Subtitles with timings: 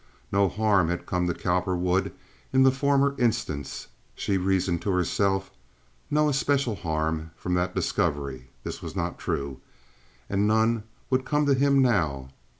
[0.31, 2.11] No harm had come to Cowperwood
[2.51, 3.85] in the former instance,
[4.15, 9.59] she reasoned to herself—no especial harm—from that discovery (this was not true),
[10.27, 12.29] and none would come to him now.